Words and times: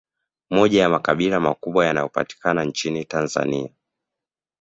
Moja 0.49 0.81
ya 0.81 0.89
makabila 0.89 1.39
makubwa 1.39 1.85
yanayo 1.85 2.09
patikana 2.09 2.63
nchini 2.63 3.05
Tanzania 3.05 3.69